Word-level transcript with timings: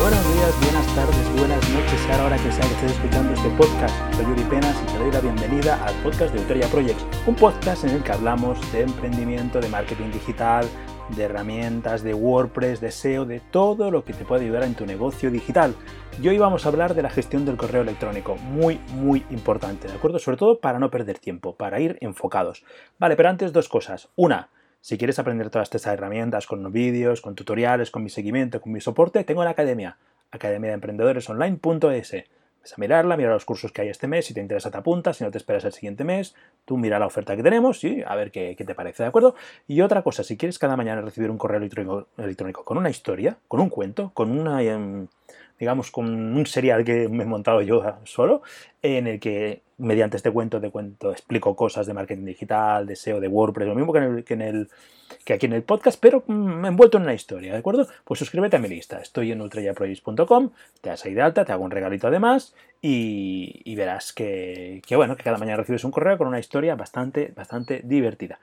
Buenos 0.00 0.32
días, 0.32 0.54
buenas 0.62 0.94
tardes, 0.94 1.32
buenas 1.36 1.70
noches, 1.70 2.00
sea 2.06 2.18
la 2.18 2.26
hora 2.26 2.36
que 2.36 2.52
sea 2.52 2.64
que 2.64 2.74
estés 2.74 2.92
escuchando 2.92 3.34
este 3.34 3.48
podcast. 3.50 4.14
Soy 4.14 4.26
Yuri 4.26 4.44
Penas 4.44 4.80
y 4.80 4.92
te 4.92 4.96
doy 4.98 5.10
la 5.10 5.20
bienvenida 5.20 5.84
al 5.84 5.92
podcast 6.04 6.32
de 6.32 6.38
Autoria 6.38 6.68
Projects, 6.68 7.04
un 7.26 7.34
podcast 7.34 7.82
en 7.82 7.90
el 7.90 8.04
que 8.04 8.12
hablamos 8.12 8.60
de 8.70 8.82
emprendimiento, 8.82 9.60
de 9.60 9.68
marketing 9.68 10.12
digital, 10.12 10.68
de 11.16 11.24
herramientas, 11.24 12.04
de 12.04 12.14
WordPress, 12.14 12.80
de 12.80 12.92
SEO, 12.92 13.24
de 13.24 13.40
todo 13.40 13.90
lo 13.90 14.04
que 14.04 14.12
te 14.12 14.24
puede 14.24 14.44
ayudar 14.44 14.62
en 14.62 14.76
tu 14.76 14.86
negocio 14.86 15.32
digital. 15.32 15.74
Y 16.22 16.28
hoy 16.28 16.38
vamos 16.38 16.64
a 16.64 16.68
hablar 16.68 16.94
de 16.94 17.02
la 17.02 17.10
gestión 17.10 17.44
del 17.44 17.56
correo 17.56 17.82
electrónico, 17.82 18.36
muy, 18.36 18.78
muy 18.94 19.26
importante, 19.30 19.88
¿de 19.88 19.94
acuerdo? 19.94 20.20
Sobre 20.20 20.36
todo 20.36 20.60
para 20.60 20.78
no 20.78 20.92
perder 20.92 21.18
tiempo, 21.18 21.56
para 21.56 21.80
ir 21.80 21.98
enfocados. 22.00 22.62
Vale, 23.00 23.16
pero 23.16 23.30
antes 23.30 23.52
dos 23.52 23.68
cosas. 23.68 24.08
Una, 24.14 24.48
si 24.80 24.98
quieres 24.98 25.18
aprender 25.18 25.50
todas 25.50 25.66
estas 25.66 25.86
herramientas 25.86 26.46
con 26.46 26.70
vídeos, 26.72 27.20
con 27.20 27.34
tutoriales, 27.34 27.90
con 27.90 28.02
mi 28.02 28.10
seguimiento, 28.10 28.60
con 28.60 28.72
mi 28.72 28.80
soporte, 28.80 29.24
tengo 29.24 29.44
la 29.44 29.50
academia, 29.50 29.98
academia 30.30 30.70
de 30.70 30.74
emprendedores 30.74 31.28
online.es. 31.28 32.24
Vas 32.60 32.72
a 32.72 32.76
mirarla, 32.76 33.16
mira 33.16 33.30
los 33.30 33.44
cursos 33.44 33.72
que 33.72 33.82
hay 33.82 33.88
este 33.88 34.08
mes, 34.08 34.26
si 34.26 34.34
te 34.34 34.40
interesa 34.40 34.70
te 34.70 34.78
apuntas, 34.78 35.16
si 35.16 35.24
no 35.24 35.30
te 35.30 35.38
esperas 35.38 35.64
el 35.64 35.72
siguiente 35.72 36.04
mes, 36.04 36.34
tú 36.64 36.76
mira 36.76 36.98
la 36.98 37.06
oferta 37.06 37.36
que 37.36 37.42
tenemos 37.42 37.82
y 37.84 38.02
a 38.06 38.14
ver 38.14 38.30
qué, 38.30 38.54
te 38.56 38.74
parece, 38.74 39.04
¿de 39.04 39.08
acuerdo? 39.08 39.34
Y 39.66 39.80
otra 39.80 40.02
cosa, 40.02 40.24
si 40.24 40.36
quieres 40.36 40.58
cada 40.58 40.76
mañana 40.76 41.00
recibir 41.00 41.30
un 41.30 41.38
correo 41.38 41.58
electrónico, 41.58 42.64
con 42.64 42.78
una 42.78 42.90
historia, 42.90 43.38
con 43.48 43.60
un 43.60 43.68
cuento, 43.68 44.10
con 44.14 44.36
una... 44.36 44.62
Em, 44.62 45.06
digamos, 45.58 45.90
con 45.90 46.06
un 46.06 46.46
serial 46.46 46.84
que 46.84 47.08
me 47.08 47.24
he 47.24 47.26
montado 47.26 47.60
yo 47.62 47.82
solo, 48.04 48.42
en 48.80 49.08
el 49.08 49.18
que 49.18 49.62
mediante 49.78 50.16
este 50.16 50.30
cuento 50.30 50.60
de 50.60 50.70
cuento 50.70 51.12
explico 51.12 51.56
cosas 51.56 51.86
de 51.86 51.94
marketing 51.94 52.24
digital, 52.24 52.86
de 52.86 52.96
SEO, 52.96 53.20
de 53.20 53.28
WordPress, 53.28 53.68
lo 53.68 53.74
mismo 53.74 53.92
que, 53.92 53.98
en 53.98 54.42
el, 54.42 54.68
que, 55.24 55.32
aquí 55.32 55.46
en 55.46 55.52
el 55.52 55.62
podcast, 55.62 55.98
pero 56.00 56.24
mm, 56.26 56.66
envuelto 56.66 56.98
en 56.98 57.04
una 57.04 57.14
historia, 57.14 57.52
¿de 57.52 57.58
acuerdo? 57.58 57.86
Pues 58.04 58.18
suscríbete 58.18 58.56
a 58.56 58.58
mi 58.58 58.68
lista, 58.68 59.00
estoy 59.00 59.32
en 59.32 59.40
ultrayaprojects.com, 59.40 60.50
te 60.80 60.90
das 60.90 61.04
ahí 61.04 61.14
de 61.14 61.22
alta, 61.22 61.44
te 61.44 61.52
hago 61.52 61.64
un 61.64 61.70
regalito 61.70 62.08
además 62.08 62.54
y, 62.82 63.74
verás 63.76 64.12
que, 64.12 64.82
bueno, 64.94 65.16
que 65.16 65.22
cada 65.22 65.38
mañana 65.38 65.58
recibes 65.58 65.84
un 65.84 65.90
correo 65.90 66.18
con 66.18 66.26
una 66.26 66.38
historia 66.38 66.74
bastante, 66.74 67.32
bastante 67.34 67.80
divertida. 67.84 68.38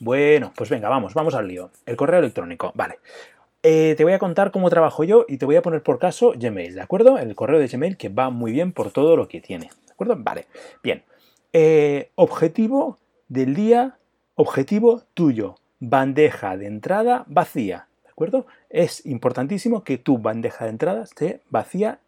Bueno, 0.00 0.52
pues 0.56 0.70
venga, 0.70 0.88
vamos, 0.88 1.14
vamos 1.14 1.34
al 1.34 1.48
lío. 1.48 1.70
El 1.84 1.96
correo 1.96 2.20
electrónico, 2.20 2.70
vale. 2.76 2.98
Eh, 3.64 3.94
te 3.96 4.04
voy 4.04 4.12
a 4.12 4.20
contar 4.20 4.52
cómo 4.52 4.70
trabajo 4.70 5.02
yo 5.02 5.24
y 5.28 5.38
te 5.38 5.44
voy 5.44 5.56
a 5.56 5.62
poner 5.62 5.82
por 5.82 5.98
caso 5.98 6.32
Gmail, 6.36 6.76
¿de 6.76 6.80
acuerdo? 6.80 7.18
El 7.18 7.34
correo 7.34 7.58
de 7.58 7.66
Gmail 7.66 7.96
que 7.96 8.08
va 8.08 8.30
muy 8.30 8.52
bien 8.52 8.72
por 8.72 8.92
todo 8.92 9.16
lo 9.16 9.26
que 9.26 9.40
tiene, 9.40 9.70
¿de 9.86 9.87
acuerdo? 9.98 10.16
Vale, 10.18 10.46
bien. 10.82 11.02
Eh, 11.52 12.10
objetivo 12.14 12.98
del 13.28 13.54
día, 13.54 13.98
objetivo 14.36 15.02
tuyo, 15.14 15.56
bandeja 15.80 16.56
de 16.56 16.66
entrada 16.66 17.24
vacía, 17.26 17.88
¿de 18.04 18.10
acuerdo? 18.10 18.46
Es 18.70 19.04
importantísimo 19.06 19.82
que 19.82 19.98
tu 19.98 20.18
bandeja 20.18 20.64
de 20.64 20.70
entrada 20.70 21.02
esté 21.02 21.42
vacía 21.50 22.00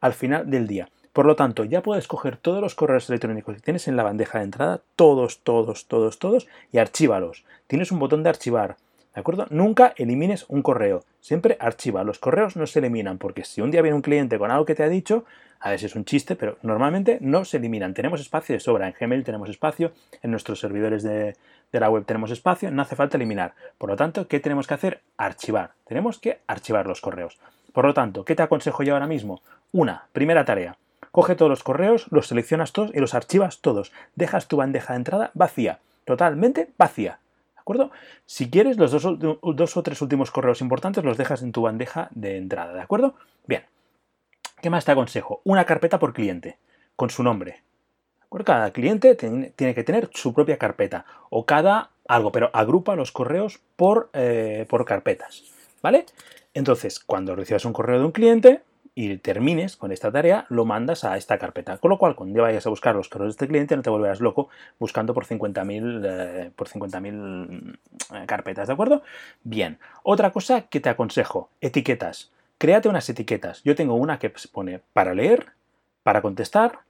al 0.00 0.12
final 0.12 0.50
del 0.50 0.66
día. 0.66 0.88
Por 1.12 1.26
lo 1.26 1.36
tanto, 1.36 1.64
ya 1.64 1.82
puedes 1.82 2.08
coger 2.08 2.38
todos 2.38 2.62
los 2.62 2.74
correos 2.74 3.08
electrónicos 3.10 3.56
que 3.56 3.60
tienes 3.60 3.86
en 3.86 3.96
la 3.96 4.02
bandeja 4.02 4.38
de 4.38 4.44
entrada, 4.44 4.80
todos, 4.96 5.40
todos, 5.40 5.86
todos, 5.86 6.18
todos, 6.18 6.48
y 6.70 6.78
archívalos. 6.78 7.44
Tienes 7.66 7.92
un 7.92 7.98
botón 7.98 8.22
de 8.22 8.30
archivar 8.30 8.76
¿De 9.14 9.20
acuerdo? 9.20 9.46
Nunca 9.50 9.92
elimines 9.96 10.46
un 10.48 10.62
correo. 10.62 11.04
Siempre 11.20 11.58
archiva. 11.60 12.02
Los 12.02 12.18
correos 12.18 12.56
no 12.56 12.66
se 12.66 12.78
eliminan 12.78 13.18
porque 13.18 13.44
si 13.44 13.60
un 13.60 13.70
día 13.70 13.82
viene 13.82 13.96
un 13.96 14.02
cliente 14.02 14.38
con 14.38 14.50
algo 14.50 14.64
que 14.64 14.74
te 14.74 14.82
ha 14.82 14.88
dicho, 14.88 15.24
a 15.60 15.70
veces 15.70 15.90
es 15.90 15.96
un 15.96 16.06
chiste, 16.06 16.34
pero 16.34 16.56
normalmente 16.62 17.18
no 17.20 17.44
se 17.44 17.58
eliminan. 17.58 17.92
Tenemos 17.92 18.20
espacio 18.20 18.54
de 18.54 18.60
sobra. 18.60 18.88
En 18.88 18.94
Gmail 18.98 19.22
tenemos 19.22 19.50
espacio, 19.50 19.92
en 20.22 20.30
nuestros 20.30 20.60
servidores 20.60 21.02
de, 21.02 21.36
de 21.72 21.80
la 21.80 21.90
web 21.90 22.06
tenemos 22.06 22.30
espacio, 22.30 22.70
no 22.70 22.80
hace 22.80 22.96
falta 22.96 23.18
eliminar. 23.18 23.52
Por 23.76 23.90
lo 23.90 23.96
tanto, 23.96 24.28
¿qué 24.28 24.40
tenemos 24.40 24.66
que 24.66 24.74
hacer? 24.74 25.00
Archivar. 25.18 25.72
Tenemos 25.86 26.18
que 26.18 26.38
archivar 26.46 26.86
los 26.86 27.02
correos. 27.02 27.38
Por 27.72 27.84
lo 27.84 27.92
tanto, 27.92 28.24
¿qué 28.24 28.34
te 28.34 28.42
aconsejo 28.42 28.82
yo 28.82 28.94
ahora 28.94 29.06
mismo? 29.06 29.42
Una, 29.72 30.06
primera 30.12 30.46
tarea. 30.46 30.76
Coge 31.10 31.34
todos 31.34 31.50
los 31.50 31.62
correos, 31.62 32.06
los 32.10 32.28
seleccionas 32.28 32.72
todos 32.72 32.90
y 32.94 32.98
los 32.98 33.14
archivas 33.14 33.60
todos. 33.60 33.92
Dejas 34.16 34.48
tu 34.48 34.56
bandeja 34.56 34.94
de 34.94 34.98
entrada 34.98 35.30
vacía, 35.34 35.80
totalmente 36.06 36.70
vacía 36.78 37.18
acuerdo? 37.62 37.90
Si 38.26 38.50
quieres, 38.50 38.76
los 38.76 38.90
dos, 38.90 39.18
dos, 39.18 39.76
o 39.76 39.82
tres 39.82 40.02
últimos 40.02 40.30
correos 40.30 40.60
importantes 40.60 41.02
los 41.02 41.16
dejas 41.16 41.42
en 41.42 41.52
tu 41.52 41.62
bandeja 41.62 42.08
de 42.12 42.36
entrada, 42.36 42.74
¿de 42.74 42.82
acuerdo? 42.82 43.14
Bien. 43.46 43.64
¿Qué 44.60 44.70
más 44.70 44.84
te 44.84 44.92
aconsejo? 44.92 45.40
Una 45.44 45.64
carpeta 45.64 45.98
por 45.98 46.12
cliente, 46.12 46.58
con 46.94 47.10
su 47.10 47.22
nombre. 47.22 47.62
Cada 48.44 48.70
cliente 48.72 49.14
tiene 49.14 49.74
que 49.74 49.84
tener 49.84 50.10
su 50.14 50.32
propia 50.32 50.56
carpeta 50.56 51.04
o 51.30 51.44
cada 51.44 51.90
algo, 52.08 52.32
pero 52.32 52.50
agrupa 52.52 52.96
los 52.96 53.12
correos 53.12 53.60
por, 53.76 54.10
eh, 54.14 54.66
por 54.68 54.84
carpetas, 54.84 55.44
¿vale? 55.82 56.06
Entonces, 56.54 56.98
cuando 56.98 57.36
recibas 57.36 57.64
un 57.64 57.72
correo 57.72 57.98
de 57.98 58.04
un 58.04 58.12
cliente, 58.12 58.62
y 58.94 59.16
termines 59.18 59.76
con 59.76 59.90
esta 59.90 60.12
tarea, 60.12 60.44
lo 60.50 60.66
mandas 60.66 61.04
a 61.04 61.16
esta 61.16 61.38
carpeta. 61.38 61.78
Con 61.78 61.90
lo 61.90 61.98
cual, 61.98 62.14
cuando 62.14 62.42
vayas 62.42 62.66
a 62.66 62.70
buscar 62.70 62.94
los 62.94 63.08
correos 63.08 63.32
de 63.32 63.44
este 63.44 63.48
cliente, 63.48 63.74
no 63.74 63.82
te 63.82 63.90
volverás 63.90 64.20
loco 64.20 64.50
buscando 64.78 65.14
por 65.14 65.24
50.000 65.24 66.02
eh, 66.04 66.50
por 66.54 66.68
50.000 66.68 67.78
eh, 68.14 68.26
carpetas, 68.26 68.66
¿de 68.68 68.74
acuerdo? 68.74 69.02
Bien. 69.44 69.78
Otra 70.02 70.30
cosa 70.30 70.62
que 70.62 70.80
te 70.80 70.90
aconsejo, 70.90 71.48
etiquetas. 71.60 72.32
Créate 72.58 72.88
unas 72.88 73.08
etiquetas. 73.08 73.62
Yo 73.64 73.74
tengo 73.74 73.94
una 73.94 74.18
que 74.18 74.30
pone 74.52 74.80
para 74.92 75.14
leer, 75.14 75.46
para 76.02 76.20
contestar 76.20 76.80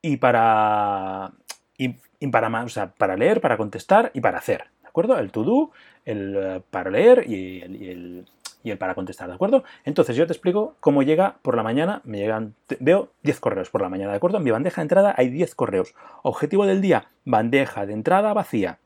y 0.00 0.18
para 0.18 1.32
y, 1.76 2.28
para, 2.28 2.62
o 2.62 2.68
sea, 2.68 2.92
para 2.92 3.16
leer, 3.16 3.40
para 3.40 3.56
contestar 3.56 4.12
y 4.14 4.20
para 4.20 4.38
hacer. 4.38 4.66
¿De 4.82 4.88
acuerdo? 4.88 5.18
El 5.18 5.32
to 5.32 5.42
do, 5.42 5.70
el 6.04 6.36
eh, 6.36 6.62
para 6.70 6.90
leer 6.90 7.24
y 7.28 7.60
el 7.60 8.28
para 8.78 8.94
contestar, 8.94 9.28
¿de 9.28 9.34
acuerdo? 9.34 9.64
Entonces 9.84 10.16
yo 10.16 10.26
te 10.26 10.32
explico 10.32 10.76
cómo 10.80 11.02
llega 11.02 11.36
por 11.42 11.56
la 11.56 11.62
mañana, 11.62 12.00
me 12.04 12.18
llegan, 12.18 12.54
veo 12.78 13.10
10 13.22 13.40
correos 13.40 13.70
por 13.70 13.82
la 13.82 13.88
mañana, 13.88 14.12
¿de 14.12 14.16
acuerdo? 14.16 14.38
En 14.38 14.44
mi 14.44 14.50
bandeja 14.50 14.80
de 14.80 14.84
entrada 14.84 15.14
hay 15.16 15.30
10 15.30 15.54
correos. 15.54 15.94
Objetivo 16.22 16.64
del 16.66 16.80
día, 16.80 17.08
bandeja 17.24 17.86
de 17.86 17.92
entrada 17.92 18.32
vacía, 18.32 18.78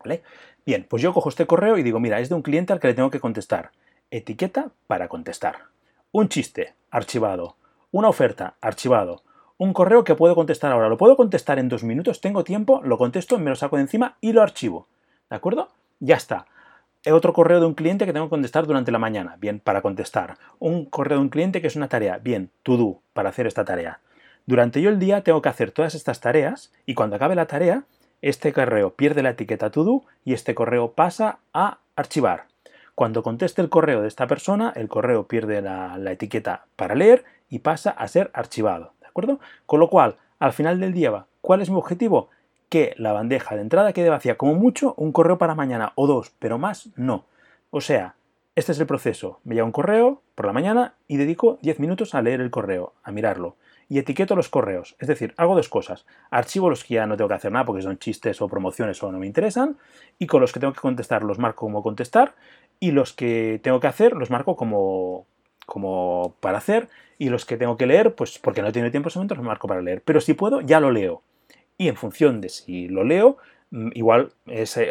¿vale? 0.00 0.22
Bien, 0.64 0.86
pues 0.88 1.02
yo 1.02 1.12
cojo 1.12 1.28
este 1.28 1.46
correo 1.46 1.76
y 1.76 1.82
digo, 1.82 2.00
mira, 2.00 2.20
es 2.20 2.30
de 2.30 2.34
un 2.34 2.42
cliente 2.42 2.72
al 2.72 2.80
que 2.80 2.88
le 2.88 2.94
tengo 2.94 3.10
que 3.10 3.20
contestar. 3.20 3.70
Etiqueta 4.10 4.70
para 4.86 5.08
contestar. 5.08 5.56
Un 6.10 6.28
chiste, 6.28 6.74
archivado. 6.90 7.56
Una 7.90 8.08
oferta, 8.08 8.54
archivado. 8.62 9.22
Un 9.58 9.72
correo 9.74 10.04
que 10.04 10.14
puedo 10.14 10.34
contestar 10.34 10.72
ahora. 10.72 10.88
Lo 10.88 10.96
puedo 10.96 11.16
contestar 11.16 11.58
en 11.58 11.68
dos 11.68 11.84
minutos, 11.84 12.20
tengo 12.20 12.42
tiempo, 12.42 12.80
lo 12.82 12.96
contesto, 12.96 13.38
me 13.38 13.50
lo 13.50 13.56
saco 13.56 13.76
de 13.76 13.82
encima 13.82 14.16
y 14.20 14.32
lo 14.32 14.42
archivo. 14.42 14.88
¿De 15.28 15.36
acuerdo? 15.36 15.68
Ya 16.00 16.16
está 16.16 16.46
otro 17.12 17.32
correo 17.32 17.60
de 17.60 17.66
un 17.66 17.74
cliente 17.74 18.06
que 18.06 18.12
tengo 18.12 18.26
que 18.26 18.30
contestar 18.30 18.66
durante 18.66 18.92
la 18.92 18.98
mañana, 18.98 19.36
bien, 19.38 19.60
para 19.60 19.82
contestar. 19.82 20.38
Un 20.58 20.86
correo 20.86 21.18
de 21.18 21.24
un 21.24 21.28
cliente 21.28 21.60
que 21.60 21.66
es 21.66 21.76
una 21.76 21.88
tarea, 21.88 22.18
bien, 22.18 22.50
to 22.62 22.76
do, 22.76 23.00
para 23.12 23.28
hacer 23.28 23.46
esta 23.46 23.64
tarea. 23.64 24.00
Durante 24.46 24.80
yo 24.80 24.90
el 24.90 24.98
día 24.98 25.22
tengo 25.22 25.42
que 25.42 25.48
hacer 25.48 25.70
todas 25.70 25.94
estas 25.94 26.20
tareas 26.20 26.72
y 26.86 26.94
cuando 26.94 27.16
acabe 27.16 27.34
la 27.34 27.46
tarea, 27.46 27.84
este 28.22 28.52
correo 28.52 28.94
pierde 28.94 29.22
la 29.22 29.30
etiqueta 29.30 29.70
to 29.70 29.84
do 29.84 30.02
y 30.24 30.32
este 30.32 30.54
correo 30.54 30.92
pasa 30.92 31.38
a 31.52 31.78
archivar. 31.96 32.46
Cuando 32.94 33.22
conteste 33.22 33.60
el 33.60 33.68
correo 33.68 34.02
de 34.02 34.08
esta 34.08 34.26
persona, 34.26 34.72
el 34.76 34.88
correo 34.88 35.26
pierde 35.26 35.60
la, 35.60 35.98
la 35.98 36.12
etiqueta 36.12 36.66
para 36.76 36.94
leer 36.94 37.24
y 37.50 37.58
pasa 37.58 37.90
a 37.90 38.06
ser 38.08 38.30
archivado. 38.34 38.92
¿De 39.00 39.06
acuerdo? 39.06 39.40
Con 39.66 39.80
lo 39.80 39.88
cual, 39.88 40.16
al 40.38 40.52
final 40.52 40.80
del 40.80 40.92
día, 40.92 41.26
¿cuál 41.40 41.60
es 41.60 41.70
mi 41.70 41.76
objetivo? 41.76 42.30
Que 42.74 42.92
la 42.96 43.12
bandeja 43.12 43.54
de 43.54 43.62
entrada 43.62 43.92
quede 43.92 44.08
vacía, 44.08 44.36
como 44.36 44.54
mucho 44.54 44.94
un 44.96 45.12
correo 45.12 45.38
para 45.38 45.54
mañana 45.54 45.92
o 45.94 46.08
dos, 46.08 46.32
pero 46.40 46.58
más 46.58 46.88
no. 46.96 47.24
O 47.70 47.80
sea, 47.80 48.16
este 48.56 48.72
es 48.72 48.80
el 48.80 48.86
proceso. 48.88 49.38
Me 49.44 49.54
llega 49.54 49.64
un 49.64 49.70
correo 49.70 50.22
por 50.34 50.46
la 50.46 50.52
mañana 50.52 50.94
y 51.06 51.16
dedico 51.16 51.60
10 51.62 51.78
minutos 51.78 52.16
a 52.16 52.22
leer 52.22 52.40
el 52.40 52.50
correo, 52.50 52.94
a 53.04 53.12
mirarlo. 53.12 53.54
Y 53.88 54.00
etiqueto 54.00 54.34
los 54.34 54.48
correos. 54.48 54.96
Es 54.98 55.06
decir, 55.06 55.34
hago 55.36 55.54
dos 55.54 55.68
cosas. 55.68 56.04
Archivo 56.30 56.68
los 56.68 56.82
que 56.82 56.94
ya 56.94 57.06
no 57.06 57.16
tengo 57.16 57.28
que 57.28 57.34
hacer 57.34 57.52
nada 57.52 57.64
porque 57.64 57.82
son 57.82 57.96
chistes 57.96 58.42
o 58.42 58.48
promociones 58.48 59.00
o 59.04 59.12
no 59.12 59.20
me 59.20 59.26
interesan. 59.28 59.76
Y 60.18 60.26
con 60.26 60.40
los 60.40 60.52
que 60.52 60.58
tengo 60.58 60.72
que 60.72 60.80
contestar 60.80 61.22
los 61.22 61.38
marco 61.38 61.66
como 61.66 61.80
contestar. 61.80 62.34
Y 62.80 62.90
los 62.90 63.12
que 63.12 63.60
tengo 63.62 63.78
que 63.78 63.86
hacer 63.86 64.14
los 64.14 64.30
marco 64.30 64.56
como, 64.56 65.26
como 65.64 66.34
para 66.40 66.58
hacer. 66.58 66.88
Y 67.18 67.28
los 67.28 67.44
que 67.44 67.56
tengo 67.56 67.76
que 67.76 67.86
leer, 67.86 68.16
pues 68.16 68.40
porque 68.40 68.62
no 68.62 68.72
tiene 68.72 68.90
tiempo 68.90 69.06
en 69.06 69.10
ese 69.10 69.18
momento, 69.20 69.36
los 69.36 69.44
marco 69.44 69.68
para 69.68 69.80
leer. 69.80 70.02
Pero 70.04 70.20
si 70.20 70.34
puedo, 70.34 70.60
ya 70.60 70.80
lo 70.80 70.90
leo 70.90 71.22
y 71.78 71.88
en 71.88 71.96
función 71.96 72.40
de 72.40 72.48
si 72.48 72.88
lo 72.88 73.04
leo, 73.04 73.36
mm, 73.70 73.90
igual 73.94 74.32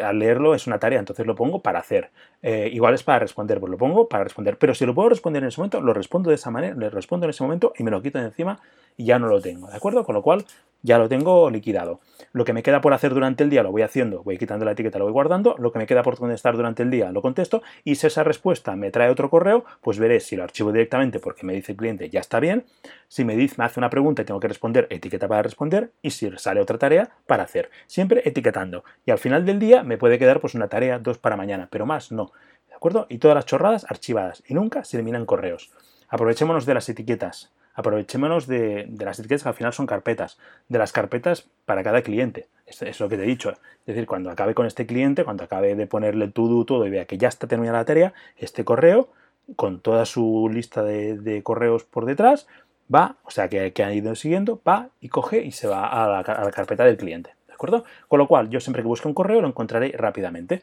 al 0.02 0.18
leerlo 0.18 0.54
es 0.54 0.66
una 0.66 0.78
tarea, 0.78 0.98
entonces 0.98 1.26
lo 1.26 1.34
pongo 1.34 1.62
para 1.62 1.78
hacer. 1.78 2.10
Eh, 2.42 2.70
igual 2.72 2.94
es 2.94 3.02
para 3.02 3.20
responder, 3.20 3.60
pues 3.60 3.70
lo 3.70 3.78
pongo 3.78 4.08
para 4.08 4.24
responder. 4.24 4.58
Pero 4.58 4.74
si 4.74 4.84
lo 4.86 4.94
puedo 4.94 5.08
responder 5.08 5.42
en 5.42 5.48
ese 5.48 5.60
momento, 5.60 5.80
lo 5.80 5.94
respondo 5.94 6.30
de 6.30 6.36
esa 6.36 6.50
manera, 6.50 6.74
le 6.74 6.90
respondo 6.90 7.26
en 7.26 7.30
ese 7.30 7.42
momento 7.42 7.72
y 7.78 7.82
me 7.82 7.90
lo 7.90 8.02
quito 8.02 8.18
de 8.18 8.26
encima 8.26 8.60
y 8.96 9.06
ya 9.06 9.18
no 9.18 9.26
lo 9.28 9.40
tengo, 9.40 9.68
¿de 9.68 9.76
acuerdo? 9.76 10.04
Con 10.04 10.14
lo 10.14 10.22
cual 10.22 10.44
ya 10.84 10.98
lo 10.98 11.08
tengo 11.08 11.50
liquidado. 11.50 12.00
Lo 12.32 12.44
que 12.44 12.52
me 12.52 12.62
queda 12.62 12.80
por 12.80 12.92
hacer 12.92 13.14
durante 13.14 13.42
el 13.42 13.50
día 13.50 13.62
lo 13.62 13.72
voy 13.72 13.82
haciendo, 13.82 14.22
voy 14.22 14.38
quitando 14.38 14.64
la 14.64 14.72
etiqueta, 14.72 14.98
lo 14.98 15.06
voy 15.06 15.12
guardando, 15.12 15.56
lo 15.58 15.72
que 15.72 15.78
me 15.78 15.86
queda 15.86 16.02
por 16.02 16.16
contestar 16.16 16.56
durante 16.56 16.82
el 16.82 16.90
día 16.90 17.10
lo 17.10 17.22
contesto 17.22 17.62
y 17.84 17.94
si 17.96 18.06
esa 18.06 18.22
respuesta 18.22 18.76
me 18.76 18.90
trae 18.90 19.08
otro 19.08 19.30
correo, 19.30 19.64
pues 19.80 19.98
veré 19.98 20.20
si 20.20 20.36
lo 20.36 20.44
archivo 20.44 20.70
directamente 20.70 21.18
porque 21.18 21.46
me 21.46 21.54
dice 21.54 21.72
el 21.72 21.78
cliente 21.78 22.10
ya 22.10 22.20
está 22.20 22.38
bien, 22.38 22.66
si 23.08 23.24
me 23.24 23.34
dice, 23.34 23.54
me 23.58 23.64
hace 23.64 23.80
una 23.80 23.88
pregunta 23.88 24.22
y 24.22 24.24
tengo 24.26 24.40
que 24.40 24.48
responder, 24.48 24.86
etiqueta 24.90 25.26
para 25.26 25.42
responder 25.42 25.92
y 26.02 26.10
si 26.10 26.30
sale 26.36 26.60
otra 26.60 26.76
tarea 26.76 27.10
para 27.26 27.44
hacer, 27.44 27.70
siempre 27.86 28.22
etiquetando. 28.24 28.84
Y 29.06 29.10
al 29.10 29.18
final 29.18 29.46
del 29.46 29.58
día 29.58 29.82
me 29.82 29.96
puede 29.96 30.18
quedar 30.18 30.40
pues 30.40 30.54
una 30.54 30.68
tarea, 30.68 30.98
dos 30.98 31.16
para 31.18 31.36
mañana, 31.36 31.68
pero 31.70 31.86
más 31.86 32.12
no. 32.12 32.32
¿De 32.68 32.74
acuerdo? 32.74 33.06
Y 33.08 33.18
todas 33.18 33.34
las 33.34 33.46
chorradas 33.46 33.86
archivadas 33.88 34.42
y 34.46 34.52
nunca 34.52 34.84
se 34.84 34.98
eliminan 34.98 35.24
correos. 35.24 35.70
aprovechémonos 36.08 36.66
de 36.66 36.74
las 36.74 36.88
etiquetas, 36.88 37.52
aprovechémonos 37.74 38.46
de, 38.46 38.88
las 38.98 39.18
etiquetas 39.18 39.42
que 39.42 39.48
al 39.48 39.54
final 39.54 39.72
son 39.72 39.86
carpetas, 39.86 40.38
de 40.68 40.78
las 40.78 40.92
carpetas 40.92 41.48
para 41.64 41.82
cada 41.82 42.02
cliente. 42.02 42.48
Es, 42.66 43.00
lo 43.00 43.08
que 43.08 43.16
te 43.16 43.24
he 43.24 43.26
dicho. 43.26 43.50
Es 43.50 43.86
decir, 43.86 44.06
cuando 44.06 44.30
acabe 44.30 44.54
con 44.54 44.66
este 44.66 44.86
cliente, 44.86 45.24
cuando 45.24 45.44
acabe 45.44 45.74
de 45.74 45.86
ponerle 45.86 46.28
todo, 46.28 46.64
todo 46.64 46.86
y 46.86 46.90
vea 46.90 47.04
que 47.04 47.18
ya 47.18 47.28
está 47.28 47.46
terminada 47.46 47.78
la 47.78 47.84
tarea, 47.84 48.14
este 48.36 48.64
correo, 48.64 49.08
con 49.56 49.80
toda 49.80 50.06
su 50.06 50.48
lista 50.50 50.82
de, 50.82 51.42
correos 51.42 51.84
por 51.84 52.06
detrás, 52.06 52.46
va, 52.92 53.16
o 53.24 53.30
sea, 53.30 53.48
que, 53.48 53.72
que, 53.72 53.82
han 53.82 53.92
ido 53.92 54.14
siguiendo, 54.14 54.60
va 54.66 54.88
y 55.00 55.08
coge 55.08 55.42
y 55.42 55.52
se 55.52 55.66
va 55.66 55.86
a 55.86 56.08
la, 56.08 56.20
a 56.20 56.44
la 56.44 56.50
carpeta 56.50 56.84
del 56.84 56.96
cliente. 56.96 57.34
¿De 57.48 57.54
acuerdo? 57.54 57.84
Con 58.08 58.18
lo 58.18 58.26
cual, 58.26 58.48
yo 58.48 58.60
siempre 58.60 58.82
que 58.82 58.88
busque 58.88 59.08
un 59.08 59.14
correo 59.14 59.40
lo 59.40 59.48
encontraré 59.48 59.92
rápidamente. 59.96 60.62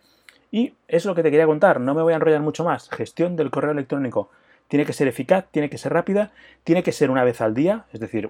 Y 0.51 0.73
es 0.87 1.05
lo 1.05 1.15
que 1.15 1.23
te 1.23 1.31
quería 1.31 1.45
contar, 1.45 1.79
no 1.79 1.93
me 1.93 2.01
voy 2.01 2.13
a 2.13 2.17
enrollar 2.17 2.41
mucho 2.41 2.63
más. 2.63 2.89
Gestión 2.89 3.35
del 3.35 3.51
correo 3.51 3.71
electrónico. 3.71 4.29
Tiene 4.71 4.85
que 4.85 4.93
ser 4.93 5.09
eficaz, 5.09 5.47
tiene 5.51 5.69
que 5.69 5.77
ser 5.77 5.91
rápida, 5.91 6.31
tiene 6.63 6.81
que 6.81 6.93
ser 6.93 7.11
una 7.11 7.25
vez 7.25 7.41
al 7.41 7.53
día, 7.53 7.83
es 7.91 7.99
decir, 7.99 8.29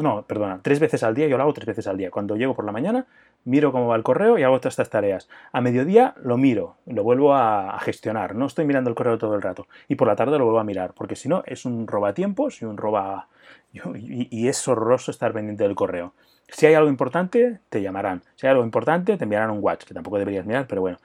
no, 0.00 0.22
perdona, 0.22 0.60
tres 0.62 0.78
veces 0.78 1.02
al 1.02 1.16
día, 1.16 1.26
yo 1.26 1.36
lo 1.36 1.42
hago 1.42 1.52
tres 1.52 1.66
veces 1.66 1.88
al 1.88 1.96
día. 1.96 2.12
Cuando 2.12 2.36
llego 2.36 2.54
por 2.54 2.64
la 2.64 2.70
mañana, 2.70 3.06
miro 3.44 3.72
cómo 3.72 3.88
va 3.88 3.96
el 3.96 4.04
correo 4.04 4.38
y 4.38 4.44
hago 4.44 4.60
todas 4.60 4.74
estas 4.74 4.88
tareas. 4.88 5.28
A 5.50 5.60
mediodía 5.60 6.14
lo 6.22 6.36
miro, 6.36 6.76
lo 6.86 7.02
vuelvo 7.02 7.34
a, 7.34 7.76
gestionar, 7.80 8.36
no 8.36 8.46
estoy 8.46 8.66
mirando 8.66 8.88
el 8.88 8.94
correo 8.94 9.18
todo 9.18 9.34
el 9.34 9.42
rato. 9.42 9.66
Y 9.88 9.96
por 9.96 10.06
la 10.06 10.14
tarde 10.14 10.38
lo 10.38 10.44
vuelvo 10.44 10.60
a 10.60 10.64
mirar, 10.64 10.92
porque 10.94 11.16
si 11.16 11.28
no 11.28 11.42
es 11.44 11.64
un 11.64 11.88
robatiempos 11.88 12.62
y 12.62 12.66
un 12.66 12.76
roba... 12.76 13.26
Y, 13.96 14.46
es 14.46 14.68
horroroso 14.68 15.10
estar 15.10 15.32
pendiente 15.32 15.64
del 15.64 15.74
correo. 15.74 16.14
Si 16.48 16.66
hay 16.66 16.74
algo 16.74 16.88
importante, 16.88 17.58
te 17.68 17.82
llamarán. 17.82 18.22
Si 18.36 18.46
hay 18.46 18.52
algo 18.52 18.62
importante, 18.62 19.16
te 19.16 19.24
enviarán 19.24 19.50
un 19.50 19.58
watch, 19.60 19.82
que 19.82 19.94
tampoco 19.94 20.18
deberías 20.18 20.46
mirar, 20.46 20.68
pero 20.68 20.82
bueno. 20.82 20.98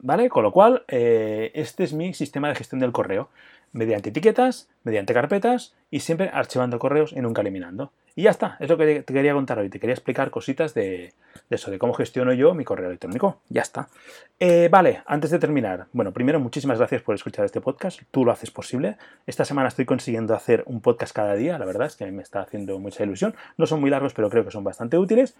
¿Vale? 0.00 0.28
Con 0.28 0.42
lo 0.42 0.50
cual, 0.50 0.82
eh, 0.88 1.52
este 1.54 1.84
es 1.84 1.92
mi 1.92 2.14
sistema 2.14 2.48
de 2.48 2.56
gestión 2.56 2.80
del 2.80 2.90
correo. 2.90 3.28
Mediante 3.72 4.10
etiquetas, 4.10 4.68
mediante 4.82 5.14
carpetas 5.14 5.74
y 5.90 6.00
siempre 6.00 6.30
archivando 6.32 6.78
correos 6.78 7.12
y 7.12 7.20
nunca 7.20 7.42
eliminando. 7.42 7.92
Y 8.18 8.22
ya 8.22 8.30
está, 8.30 8.56
es 8.58 8.68
lo 8.68 8.76
que 8.76 9.02
te 9.02 9.14
quería 9.14 9.32
contar 9.32 9.60
hoy. 9.60 9.68
Te 9.68 9.78
quería 9.78 9.94
explicar 9.94 10.30
cositas 10.30 10.74
de, 10.74 11.14
eso, 11.50 11.70
de 11.70 11.78
cómo 11.78 11.94
gestiono 11.94 12.32
yo 12.32 12.52
mi 12.52 12.64
correo 12.64 12.88
electrónico. 12.88 13.42
Ya 13.48 13.62
está. 13.62 13.88
Eh, 14.40 14.68
vale, 14.68 15.02
antes 15.06 15.30
de 15.30 15.38
terminar, 15.38 15.86
bueno, 15.92 16.12
primero 16.12 16.40
muchísimas 16.40 16.78
gracias 16.78 17.02
por 17.02 17.14
escuchar 17.14 17.44
este 17.44 17.60
podcast. 17.60 18.00
Tú 18.10 18.24
lo 18.24 18.32
haces 18.32 18.50
posible. 18.50 18.96
Esta 19.24 19.44
semana 19.44 19.68
estoy 19.68 19.84
consiguiendo 19.84 20.34
hacer 20.34 20.64
un 20.66 20.80
podcast 20.80 21.14
cada 21.14 21.36
día. 21.36 21.58
La 21.58 21.64
verdad 21.64 21.86
es 21.86 21.94
que 21.94 22.10
me 22.10 22.22
está 22.22 22.40
haciendo 22.40 22.80
mucha 22.80 23.04
ilusión. 23.04 23.36
No 23.56 23.66
son 23.66 23.80
muy 23.80 23.88
largos, 23.88 24.14
pero 24.14 24.28
creo 24.30 24.44
que 24.44 24.50
son 24.50 24.64
bastante 24.64 24.98
útiles. 24.98 25.36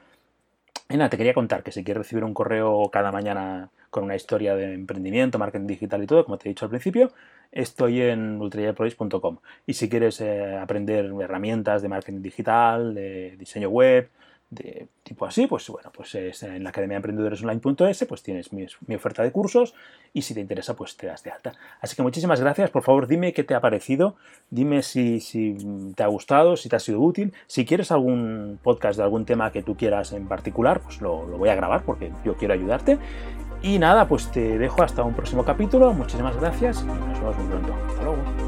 Nada, 0.91 1.11
te 1.11 1.19
quería 1.19 1.35
contar 1.35 1.63
que 1.63 1.71
si 1.71 1.85
quieres 1.85 1.99
recibir 2.05 2.25
un 2.25 2.33
correo 2.33 2.89
cada 2.91 3.13
mañana 3.13 3.71
con 3.91 4.05
una 4.05 4.17
historia 4.17 4.57
de 4.57 4.73
emprendimiento, 4.73 5.39
marketing 5.39 5.67
digital 5.67 6.03
y 6.03 6.07
todo, 6.07 6.25
como 6.25 6.39
te 6.39 6.49
he 6.49 6.51
dicho 6.51 6.65
al 6.65 6.71
principio, 6.71 7.13
estoy 7.53 8.01
en 8.01 8.41
ultrayaprois.com. 8.41 9.39
Y 9.67 9.75
si 9.75 9.91
quieres 9.91 10.21
eh, 10.23 10.57
aprender 10.57 11.13
herramientas 11.21 11.83
de 11.83 11.89
marketing 11.91 12.23
digital, 12.23 12.95
de 12.95 13.37
diseño 13.37 13.69
web, 13.69 14.09
de 14.51 14.89
tipo 15.03 15.27
así, 15.27 15.47
pues 15.47 15.69
bueno, 15.69 15.91
pues 15.93 16.15
es 16.15 16.43
en 16.43 16.63
la 16.65 16.71
Academia 16.71 16.95
de 16.95 16.99
Emprendedores 16.99 17.43
Online.es, 17.43 18.05
pues 18.09 18.23
tienes 18.23 18.53
mi, 18.53 18.67
oferta 18.95 19.23
de 19.23 19.31
cursos 19.31 19.75
y 20.13 20.23
si 20.23 20.35
te 20.35 20.41
interesa, 20.41 20.75
pues 20.75 20.97
te 20.97 21.07
das 21.07 21.23
de 21.23 21.31
alta. 21.31 21.53
Así 21.81 21.97
que 21.97 22.03
muchísimas 22.03 22.41
gracias, 22.41 22.71
por 22.71 22.83
favor 22.83 23.07
dime 23.07 23.33
qué 23.33 23.45
te 23.45 23.55
ha 23.55 23.61
parecido, 23.61 24.17
dime 24.51 24.83
si, 24.83 25.21
te 25.95 26.03
ha 26.03 26.07
gustado, 26.07 26.57
si 26.57 26.69
te 26.69 26.77
ha 26.77 26.81
sido 26.81 27.01
útil, 27.01 27.35
si 27.47 27.67
quieres 27.67 27.93
algún 27.93 28.59
podcast 28.63 28.97
de 28.97 29.05
algún 29.05 29.27
tema 29.27 29.53
que 29.53 29.63
tú 29.63 29.77
quieras 29.77 30.13
en 30.13 30.29
particular, 30.29 30.81
pues 30.81 31.01
lo, 31.01 31.27
lo 31.27 31.37
voy 31.37 31.51
a 31.51 31.55
grabar 31.55 31.85
porque 31.85 32.13
yo 32.25 32.37
quiero 32.37 32.55
ayudarte. 32.55 32.99
Y 33.61 33.79
nada, 33.79 34.07
pues 34.07 34.31
te 34.31 34.57
dejo 34.57 34.83
hasta 34.83 35.03
un 35.03 35.15
próximo 35.15 35.45
capítulo, 35.45 35.93
muchísimas 35.93 36.37
gracias 36.37 36.83
y 36.83 36.87
nos 36.87 37.21
vemos 37.21 37.39
muy 37.39 37.49
pronto. 37.49 37.75
Hasta 37.89 38.03
luego. 38.03 38.48